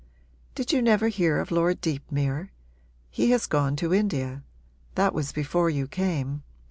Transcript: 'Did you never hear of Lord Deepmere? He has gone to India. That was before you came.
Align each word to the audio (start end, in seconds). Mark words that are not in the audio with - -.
'Did 0.55 0.71
you 0.71 0.81
never 0.81 1.09
hear 1.09 1.37
of 1.39 1.51
Lord 1.51 1.79
Deepmere? 1.79 2.49
He 3.11 3.29
has 3.29 3.45
gone 3.45 3.75
to 3.75 3.93
India. 3.93 4.41
That 4.95 5.13
was 5.13 5.31
before 5.31 5.69
you 5.69 5.87
came. 5.87 6.41